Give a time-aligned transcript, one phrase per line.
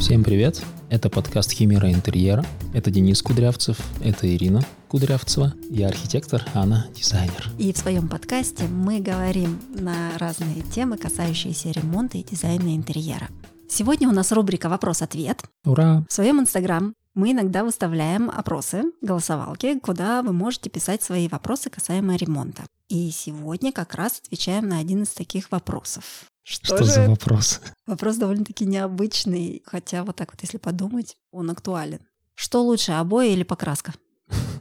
[0.00, 0.60] Всем привет!
[0.88, 2.44] Это подкаст «Химера интерьера».
[2.74, 5.54] Это Денис Кудрявцев, это Ирина Кудрявцева.
[5.70, 7.48] Я архитектор, Анна дизайнер.
[7.58, 13.28] И в своем подкасте мы говорим на разные темы, касающиеся ремонта и дизайна интерьера.
[13.68, 15.44] Сегодня у нас рубрика «Вопрос-ответ».
[15.64, 16.04] Ура!
[16.08, 22.16] В своем инстаграм мы иногда выставляем опросы, голосовалки, куда вы можете писать свои вопросы касаемо
[22.16, 22.64] ремонта.
[22.90, 26.24] И сегодня как раз отвечаем на один из таких вопросов.
[26.42, 27.60] Что, Что за вопрос?
[27.86, 32.00] Вопрос довольно-таки необычный, хотя вот так вот, если подумать, он актуален.
[32.34, 33.94] Что лучше, обои или покраска?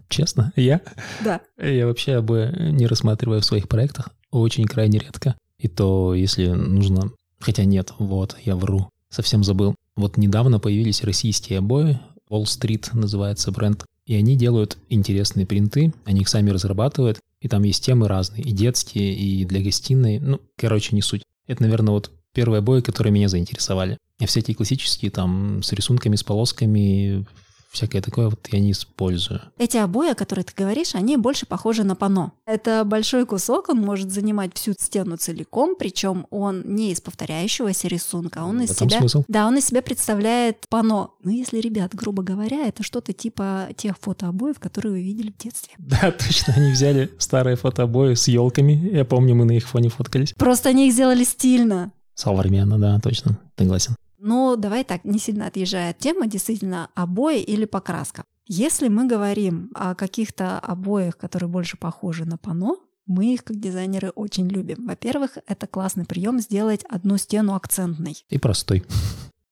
[0.10, 0.82] Честно, я?
[1.24, 1.42] Да.
[1.58, 4.10] Я вообще обои не рассматриваю в своих проектах.
[4.30, 5.36] Очень крайне редко.
[5.58, 7.12] И то, если нужно...
[7.40, 8.92] Хотя нет, вот, я вру.
[9.10, 9.74] Совсем забыл.
[9.96, 12.00] Вот недавно появились российские обои.
[12.30, 13.86] Wall Street называется бренд.
[14.10, 18.52] И они делают интересные принты, они их сами разрабатывают, и там есть темы разные, и
[18.52, 20.18] детские, и для гостиной.
[20.18, 21.22] Ну, короче, не суть.
[21.46, 24.00] Это, наверное, вот первые обои, которые меня заинтересовали.
[24.20, 27.28] А все эти классические, там, с рисунками, с полосками,
[27.72, 29.42] всякое такое вот я не использую.
[29.58, 32.32] Эти обои, о которых ты говоришь, они больше похожи на пано.
[32.46, 38.40] Это большой кусок, он может занимать всю стену целиком, причем он не из повторяющегося рисунка,
[38.40, 39.00] он из себя...
[39.00, 39.24] Смысл?
[39.28, 41.10] Да, он из себя представляет пано.
[41.24, 45.74] Ну, если, ребят, грубо говоря, это что-то типа тех фотообоев, которые вы видели в детстве.
[45.90, 50.34] Да, точно, они взяли старые фотообои с елками, я помню, мы на их фоне фоткались.
[50.34, 51.92] Просто они их сделали стильно.
[52.14, 53.96] Современно, да, точно, согласен.
[54.20, 58.26] Но давай так, не сильно отъезжая от темы, действительно, обои или покраска.
[58.46, 62.76] Если мы говорим о каких-то обоях, которые больше похожи на пано,
[63.06, 64.86] мы их как дизайнеры очень любим.
[64.88, 68.24] Во-первых, это классный прием сделать одну стену акцентной.
[68.30, 68.86] И простой.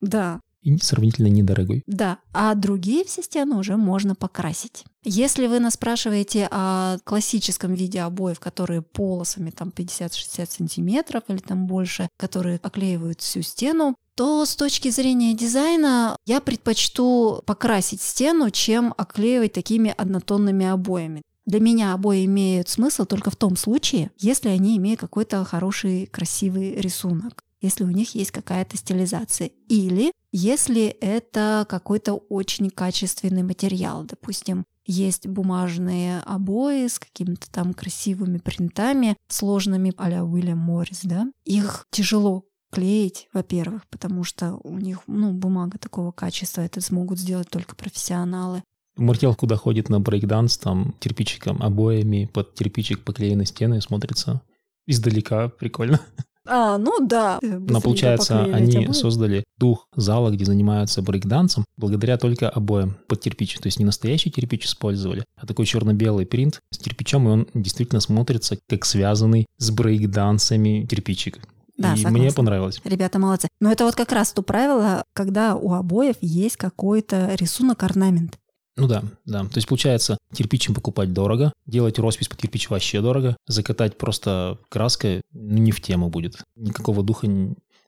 [0.01, 1.83] Да, и сравнительно недорогой.
[1.87, 4.83] Да, а другие все стены уже можно покрасить.
[5.05, 11.67] Если вы нас спрашиваете о классическом виде обоев, которые полосами там 50-60 сантиметров или там
[11.67, 18.93] больше, которые оклеивают всю стену, то с точки зрения дизайна я предпочту покрасить стену, чем
[18.97, 21.21] оклеивать такими однотонными обоями.
[21.45, 26.75] Для меня обои имеют смысл только в том случае, если они имеют какой-то хороший, красивый
[26.75, 29.51] рисунок если у них есть какая-то стилизация.
[29.67, 38.37] Или если это какой-то очень качественный материал, допустим, есть бумажные обои с какими-то там красивыми
[38.37, 45.31] принтами, сложными а-ля Уильям Моррис, да, их тяжело клеить, во-первых, потому что у них, ну,
[45.31, 48.63] бумага такого качества, это смогут сделать только профессионалы.
[48.97, 54.41] Мартел, куда ходит на брейкданс, там кирпичиком, обоями под кирпичик поклеены стены, смотрится
[54.85, 56.01] издалека прикольно.
[56.47, 57.39] А, ну да.
[57.41, 58.93] Но получается, они обои.
[58.93, 63.57] создали дух зала, где занимаются брейкдансом, благодаря только обоям под кирпич.
[63.59, 68.01] То есть не настоящий кирпич использовали, а такой черно-белый принт с кирпичом, и он действительно
[68.01, 71.39] смотрится как связанный с брейкдансами кирпичик.
[71.77, 72.19] Да, и согласна.
[72.19, 72.81] мне понравилось.
[72.83, 73.49] Ребята молодцы.
[73.59, 78.37] Но это вот как раз то правило, когда у обоев есть какой-то рисунок, орнамент.
[78.77, 79.41] Ну да, да.
[79.41, 85.21] То есть получается, кирпичем покупать дорого, делать роспись под кирпич вообще дорого, закатать просто краской
[85.31, 86.43] ну, не в тему будет.
[86.55, 87.27] Никакого духа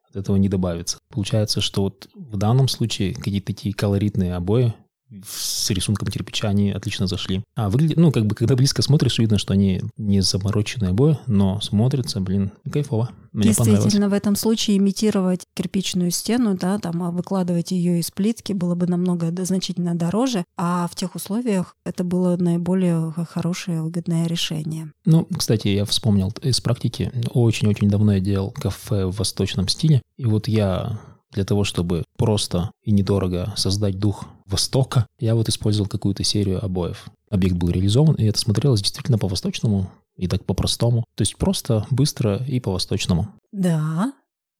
[0.09, 0.97] от этого не добавится.
[1.09, 4.73] Получается, что вот в данном случае какие-то такие колоритные обои
[5.25, 7.43] с рисунком кирпича они отлично зашли.
[7.55, 11.59] А выглядит, ну, как бы, когда близко смотришь, видно, что они не замороченные обои, но
[11.61, 13.09] смотрятся, блин, кайфово.
[13.31, 18.53] Мне Действительно, в этом случае имитировать кирпичную стену, да, там, а выкладывать ее из плитки
[18.53, 24.91] было бы намного значительно дороже, а в тех условиях это было наиболее хорошее выгодное решение.
[25.05, 30.25] Ну, кстати, я вспомнил из практики, очень-очень давно я делал кафе в восточном стиле, и
[30.25, 30.99] вот я
[31.31, 37.07] для того, чтобы просто и недорого создать дух Востока, я вот использовал какую-то серию обоев.
[37.29, 41.06] Объект был реализован, и это смотрелось действительно по-восточному и так по-простому.
[41.16, 43.29] То есть просто, быстро и по-восточному.
[43.51, 44.13] Да,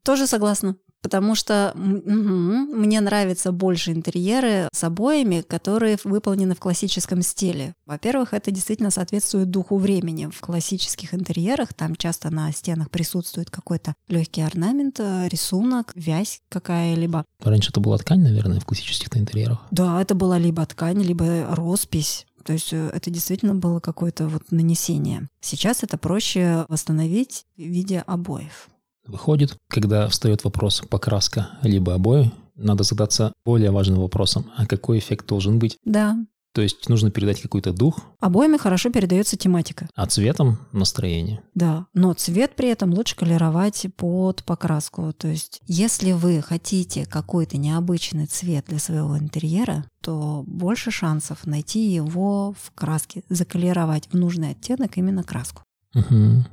[0.04, 0.76] тоже согласна.
[1.02, 7.74] Потому что угу, мне нравятся больше интерьеры с обоями, которые выполнены в классическом стиле.
[7.86, 10.30] Во-первых, это действительно соответствует духу времени.
[10.30, 17.24] В классических интерьерах там часто на стенах присутствует какой-то легкий орнамент, э, рисунок, вязь какая-либо.
[17.42, 19.66] Раньше это была ткань, наверное, в классических интерьерах.
[19.72, 22.26] Да, это была либо ткань, либо роспись.
[22.44, 25.30] То есть э, это действительно было какое-то вот нанесение.
[25.40, 28.70] Сейчас это проще восстановить в виде обоев
[29.10, 35.28] выходит, когда встает вопрос покраска либо обои, надо задаться более важным вопросом, а какой эффект
[35.28, 35.78] должен быть?
[35.86, 36.18] Да.
[36.54, 38.02] То есть нужно передать какой-то дух.
[38.20, 39.88] Обоями хорошо передается тематика.
[39.96, 41.42] А цветом настроение.
[41.54, 45.14] Да, но цвет при этом лучше колеровать под покраску.
[45.14, 51.88] То есть если вы хотите какой-то необычный цвет для своего интерьера, то больше шансов найти
[51.88, 55.64] его в краске, заколеровать в нужный оттенок именно краску.
[55.94, 56.46] Угу.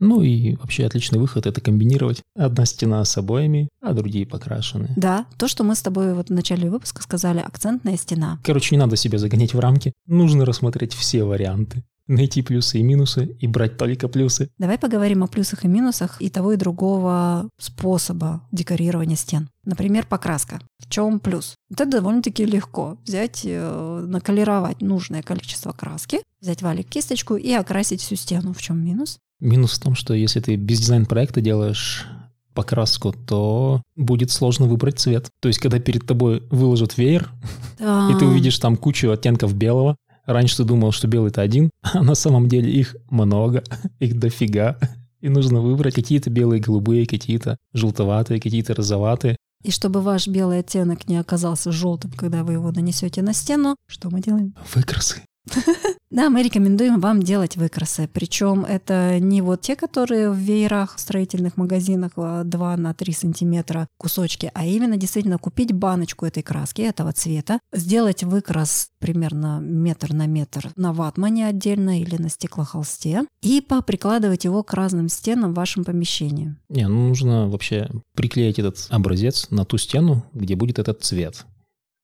[0.00, 4.90] Ну и вообще отличный выход— это комбинировать одна стена с обоями, а другие покрашены.
[4.96, 8.38] Да, то, что мы с тобой вот в начале выпуска сказали, акцентная стена.
[8.42, 9.92] Короче, не надо себя загонять в рамки.
[10.06, 14.50] Нужно рассмотреть все варианты найти плюсы и минусы и брать только плюсы.
[14.58, 19.48] Давай поговорим о плюсах и минусах и того и другого способа декорирования стен.
[19.64, 20.60] Например, покраска.
[20.78, 21.54] В чем плюс?
[21.70, 22.98] Это довольно-таки легко.
[23.04, 28.52] Взять, э, наколеровать нужное количество краски, взять валик кисточку и окрасить всю стену.
[28.52, 29.18] В чем минус?
[29.40, 32.06] Минус в том, что если ты без дизайн-проекта делаешь
[32.54, 35.28] покраску, то будет сложно выбрать цвет.
[35.40, 37.30] То есть, когда перед тобой выложат веер,
[37.78, 39.96] и ты увидишь там кучу оттенков белого,
[40.26, 43.64] Раньше ты думал, что белый это один, а на самом деле их много,
[43.98, 44.78] их дофига.
[45.20, 49.36] И нужно выбрать какие-то белые, голубые, какие-то желтоватые, какие-то розоватые.
[49.62, 54.08] И чтобы ваш белый оттенок не оказался желтым, когда вы его нанесете на стену, что
[54.08, 54.54] мы делаем?
[54.74, 55.20] Выкрасы.
[56.10, 58.08] Да, мы рекомендуем вам делать выкрасы.
[58.12, 63.12] Причем это не вот те, которые в веерах в строительных магазинах 2 а, на 3
[63.12, 70.12] сантиметра кусочки, а именно действительно купить баночку этой краски, этого цвета, сделать выкрас примерно метр
[70.12, 75.56] на метр на ватмане отдельно или на стеклохолсте и поприкладывать его к разным стенам в
[75.56, 76.56] вашем помещении.
[76.68, 81.46] Не, ну нужно вообще приклеить этот образец на ту стену, где будет этот цвет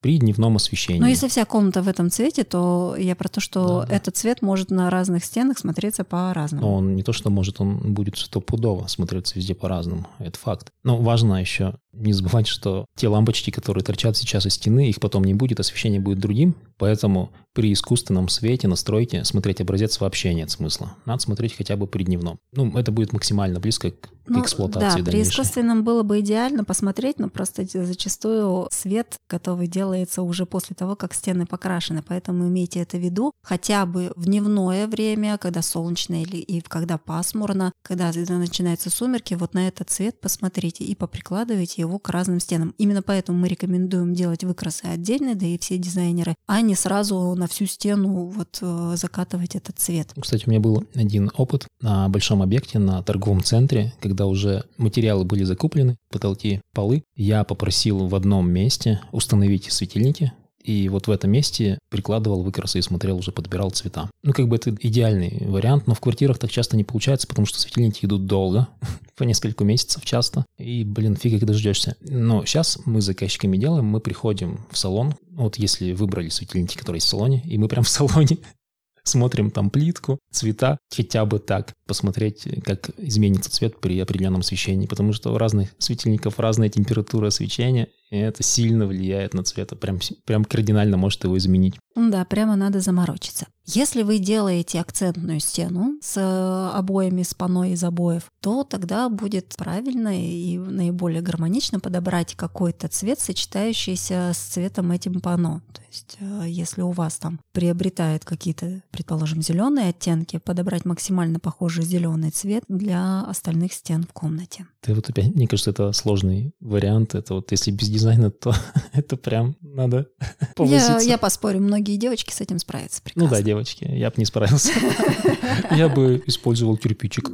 [0.00, 1.00] при дневном освещении.
[1.00, 3.94] Но если вся комната в этом цвете, то я про то, что да, да.
[3.96, 6.66] этот цвет может на разных стенах смотреться по-разному.
[6.66, 10.06] Но он не то, что может, он будет стопудово смотреться везде по-разному.
[10.18, 10.72] Это факт.
[10.84, 15.24] Но важно еще не забывать, что те лампочки, которые торчат сейчас из стены, их потом
[15.24, 20.94] не будет, освещение будет другим, поэтому при искусственном свете, настройке смотреть образец вообще нет смысла.
[21.06, 22.38] Надо смотреть хотя бы при дневном.
[22.52, 27.18] Ну, это будет максимально близко к ну, эксплуатации Да, при искусственном было бы идеально посмотреть,
[27.18, 32.98] но просто зачастую свет готовый делается уже после того, как стены покрашены, поэтому имейте это
[32.98, 33.32] в виду.
[33.42, 39.54] Хотя бы в дневное время, когда солнечно или и когда пасмурно, когда начинаются сумерки, вот
[39.54, 42.74] на этот цвет посмотрите и поприкладывайте его к разным стенам.
[42.78, 47.46] Именно поэтому мы рекомендуем делать выкрасы отдельно, да и все дизайнеры, а не сразу на
[47.46, 50.12] всю стену вот э, закатывать этот цвет.
[50.20, 55.24] Кстати, у меня был один опыт на большом объекте, на торговом центре, когда уже материалы
[55.24, 57.04] были закуплены, потолки, полы.
[57.16, 60.32] Я попросил в одном месте установить светильники,
[60.66, 64.10] и вот в этом месте прикладывал выкрасы и смотрел, уже подбирал цвета.
[64.24, 67.60] Ну, как бы это идеальный вариант, но в квартирах так часто не получается, потому что
[67.60, 68.68] светильники идут долго,
[69.16, 71.96] по несколько месяцев часто, и, блин, фиг их дождешься.
[72.00, 76.98] Но сейчас мы с заказчиками делаем, мы приходим в салон, вот если выбрали светильники, которые
[76.98, 78.38] есть в салоне, и мы прям в салоне
[79.04, 85.12] смотрим там плитку, цвета, хотя бы так, посмотреть, как изменится цвет при определенном освещении, потому
[85.12, 90.44] что у разных светильников разная температура освещения, и это сильно влияет на цвет, прям, прям
[90.44, 91.74] кардинально может его изменить.
[91.96, 93.46] Да, прямо надо заморочиться.
[93.64, 99.56] Если вы делаете акцентную стену с э, обоями, с панно из обоев, то тогда будет
[99.56, 105.62] правильно и наиболее гармонично подобрать какой-то цвет, сочетающийся с цветом этим панно.
[105.72, 111.84] То есть, э, если у вас там приобретает какие-то, предположим, зеленые оттенки, подобрать максимально похожий
[111.84, 114.68] зеленый цвет для остальных стен в комнате.
[114.80, 117.16] Ты вот опять, мне кажется, это сложный вариант.
[117.16, 118.54] Это вот если без дизайна, то
[118.92, 120.08] это прям надо
[120.58, 123.28] я, я поспорю, многие девочки с этим справятся прекрасно.
[123.28, 124.72] Ну да, девочки, я бы не справился.
[125.70, 127.30] Я бы использовал кирпичик.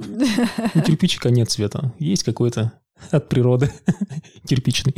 [0.74, 2.72] У кирпичика нет цвета, есть какой-то
[3.10, 3.70] от природы
[4.46, 4.94] кирпичный.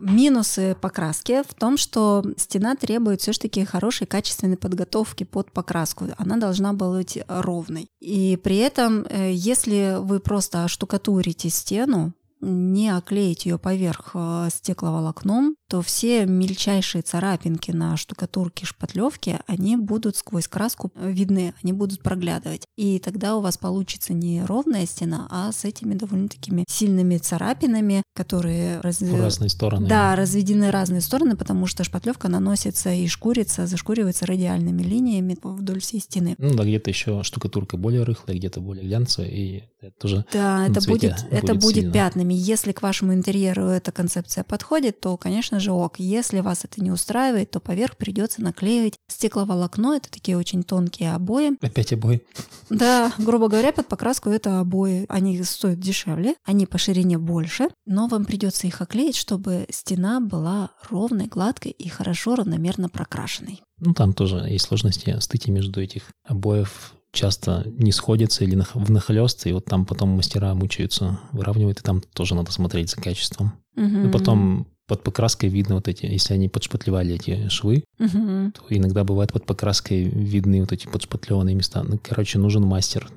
[0.00, 6.06] Минусы покраски в том, что стена требует все-таки хорошей качественной подготовки под покраску.
[6.16, 7.88] Она должна быть ровной.
[8.00, 15.56] И при этом, э, если вы просто оштукатурите стену, не оклеить ее поверх э, стекловолокном,
[15.68, 22.64] то все мельчайшие царапинки на штукатурке шпатлевки, они будут сквозь краску видны, они будут проглядывать.
[22.76, 28.02] И тогда у вас получится не ровная стена, а с этими довольно такими сильными царапинами,
[28.14, 29.00] которые раз...
[29.00, 29.86] в разные стороны.
[29.86, 36.00] Да, разведены разные стороны, потому что шпатлевка наносится и шкурится, зашкуривается радиальными линиями вдоль всей
[36.00, 36.34] стены.
[36.38, 40.80] Ну да, где-то еще штукатурка более рыхлая, где-то более глянцевая, и это тоже Да, это
[40.86, 42.29] будет, будет, это будет пятнами.
[42.34, 45.98] Если к вашему интерьеру эта концепция подходит, то, конечно же, ок.
[45.98, 49.96] Если вас это не устраивает, то поверх придется наклеивать стекловолокно.
[49.96, 51.52] Это такие очень тонкие обои.
[51.60, 52.22] Опять обои.
[52.68, 55.06] Да, грубо говоря, под покраску это обои.
[55.08, 60.70] Они стоят дешевле, они по ширине больше, но вам придется их оклеить, чтобы стена была
[60.88, 63.62] ровной, гладкой и хорошо равномерно прокрашенной.
[63.78, 69.46] Ну, там тоже есть сложности, стыки между этих обоев часто не сходятся или в нахлёст,
[69.46, 73.52] и вот там потом мастера мучаются, выравнивают, и там тоже надо смотреть за качеством.
[73.76, 74.08] Угу.
[74.08, 78.52] И потом под покраской видно вот эти, если они подшпатлевали эти швы, угу.
[78.52, 81.82] то иногда бывает под покраской видны вот эти подшпатлеванные места.
[81.82, 83.08] Ну, короче, нужен мастер.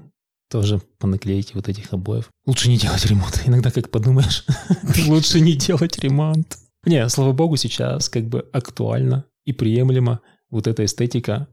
[0.52, 2.30] тоже понаклеить вот этих обоев.
[2.46, 3.42] Лучше не делать ремонт.
[3.48, 4.46] Иногда как подумаешь,
[5.08, 6.58] лучше не делать ремонт.
[6.86, 10.20] Не, слава богу, сейчас как бы актуально и приемлемо
[10.52, 11.48] вот эта эстетика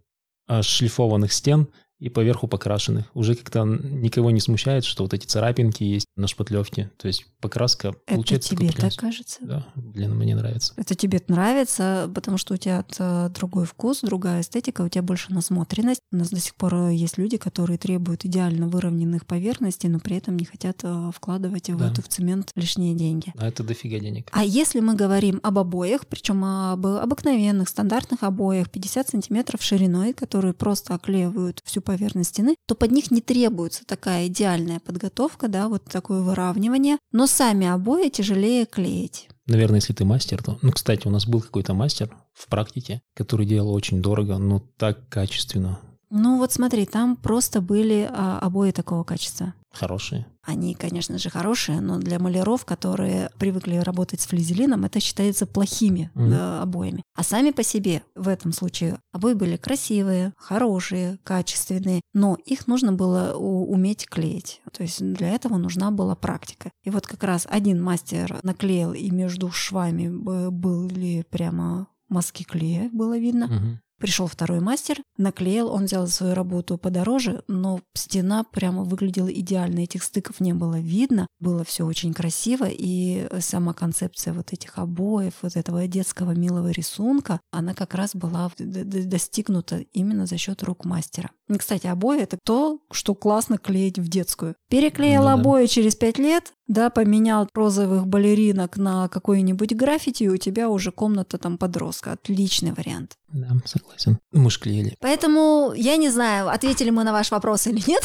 [0.61, 1.69] шлифованных стен
[2.01, 3.05] и поверху покрашенных.
[3.15, 6.91] Уже как-то никого не смущает, что вот эти царапинки есть на шпатлевке.
[6.97, 8.57] То есть покраска Это получается...
[8.57, 9.39] тебе так кажется?
[9.43, 10.73] Да, блин, мне нравится.
[10.77, 15.33] Это тебе нравится, потому что у тебя э, другой вкус, другая эстетика, у тебя больше
[15.33, 16.01] насмотренность.
[16.11, 20.17] У нас до сих пор э, есть люди, которые требуют идеально выровненных поверхностей, но при
[20.17, 21.91] этом не хотят э, вкладывать в Да.
[21.91, 23.35] эту в цемент лишние деньги.
[23.37, 24.29] А это дофига денег.
[24.33, 30.55] А если мы говорим об обоях, причем об обыкновенных стандартных обоях 50 сантиметров шириной, которые
[30.55, 35.83] просто оклеивают всю поверхность стены, то под них не требуется такая идеальная подготовка, да, вот
[35.85, 39.29] такое выравнивание, но сами обои тяжелее клеить.
[39.47, 40.57] Наверное, если ты мастер, то...
[40.63, 45.09] Ну, кстати, у нас был какой-то мастер в практике, который делал очень дорого, но так
[45.09, 45.81] качественно.
[46.11, 49.55] Ну вот смотри, там просто были а, обои такого качества.
[49.73, 50.27] Хорошие.
[50.43, 56.11] Они, конечно же, хорошие, но для маляров, которые привыкли работать с флизелином, это считается плохими
[56.15, 56.33] Мгм.
[56.33, 57.03] э, обоями.
[57.15, 62.93] А сами по себе в этом случае обои были красивые, хорошие, качественные, но их нужно
[62.93, 64.61] было уметь клеить.
[64.73, 66.73] То есть для этого нужна была практика.
[66.83, 72.91] И вот как раз один мастер наклеил, и между швами б- были прямо мазки клея,
[72.93, 73.47] было видно.
[73.47, 73.81] Мгм.
[74.01, 80.03] Пришел второй мастер, наклеил, он взял свою работу подороже, но стена прямо выглядела идеально, этих
[80.03, 85.55] стыков не было видно, было все очень красиво, и сама концепция вот этих обоев, вот
[85.55, 91.31] этого детского милого рисунка, она как раз была достигнута именно за счет рук мастера.
[91.51, 94.55] И, кстати, обои— это то, что классно клеить в детскую.
[94.71, 95.35] Переклеил Да-да.
[95.35, 100.91] обои через пять лет, да, поменял розовых балеринок на какой-нибудь граффити, и у тебя уже
[100.93, 102.13] комната там подростка.
[102.13, 103.17] Отличный вариант.
[103.33, 104.19] Да, согласен.
[104.33, 104.97] Мы клеили.
[105.01, 108.03] Поэтому я не знаю, ответили мы на ваш вопрос или нет.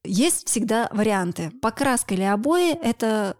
[0.04, 1.50] Есть всегда варианты.
[1.62, 3.36] Покраска или обои— это...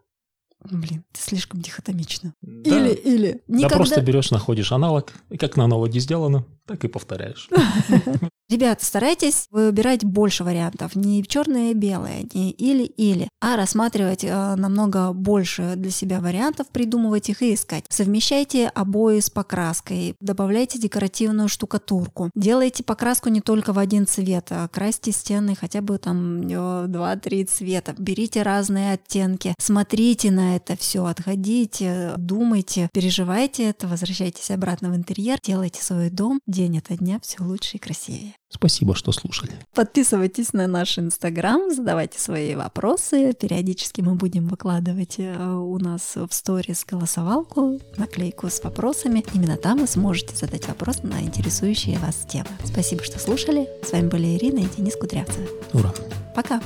[0.62, 2.34] Блин, это слишком дихотомично.
[2.42, 2.70] Да.
[2.70, 3.42] Или, или.
[3.48, 3.76] Да Никогда...
[3.76, 7.48] просто берешь, находишь аналог, и как на аналоге сделано, так и повторяешь.
[8.50, 10.96] Ребята, старайтесь выбирать больше вариантов.
[10.96, 17.28] Не черное и белое, не или-или, а рассматривать э, намного больше для себя вариантов, придумывать
[17.28, 17.84] их и искать.
[17.88, 22.30] Совмещайте обои с покраской, добавляйте декоративную штукатурку.
[22.34, 27.44] Делайте покраску не только в один цвет, а красьте стены хотя бы там э, 2-3
[27.44, 27.94] цвета.
[27.98, 35.38] Берите разные оттенки, смотрите на это все, отходите, думайте, переживайте это, возвращайтесь обратно в интерьер,
[35.40, 38.34] делайте свой дом день ото дня все лучше и красивее.
[38.50, 39.52] Спасибо, что слушали.
[39.74, 43.32] Подписывайтесь на наш инстаграм, задавайте свои вопросы.
[43.32, 49.24] Периодически мы будем выкладывать э, у нас в сторис голосовалку, наклейку с вопросами.
[49.34, 52.48] Именно там вы сможете задать вопрос на интересующие вас темы.
[52.64, 53.68] Спасибо, что слушали.
[53.84, 55.48] С вами были Ирина и Денис Кудрявцев.
[55.72, 55.94] Ура.
[56.34, 56.60] Пока!